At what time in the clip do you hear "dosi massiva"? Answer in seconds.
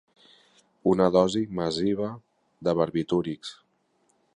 1.17-2.09